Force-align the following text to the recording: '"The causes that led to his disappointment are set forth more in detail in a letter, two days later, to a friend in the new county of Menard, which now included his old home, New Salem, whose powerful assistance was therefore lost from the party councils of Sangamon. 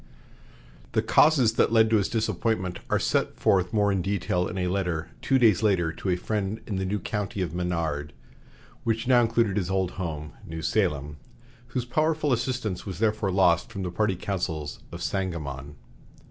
'"The 0.93 1.03
causes 1.03 1.53
that 1.57 1.71
led 1.71 1.91
to 1.91 1.97
his 1.97 2.09
disappointment 2.09 2.79
are 2.89 2.97
set 2.97 3.39
forth 3.39 3.71
more 3.71 3.91
in 3.91 4.01
detail 4.01 4.47
in 4.47 4.57
a 4.57 4.65
letter, 4.67 5.11
two 5.21 5.37
days 5.37 5.61
later, 5.61 5.91
to 5.91 6.09
a 6.09 6.15
friend 6.15 6.59
in 6.65 6.77
the 6.77 6.87
new 6.87 6.97
county 6.97 7.39
of 7.43 7.53
Menard, 7.53 8.11
which 8.83 9.07
now 9.07 9.21
included 9.21 9.57
his 9.57 9.69
old 9.69 9.91
home, 10.01 10.33
New 10.43 10.63
Salem, 10.63 11.17
whose 11.67 11.85
powerful 11.85 12.33
assistance 12.33 12.83
was 12.83 12.97
therefore 12.97 13.31
lost 13.31 13.71
from 13.71 13.83
the 13.83 13.91
party 13.91 14.15
councils 14.15 14.79
of 14.91 15.03
Sangamon. 15.03 15.75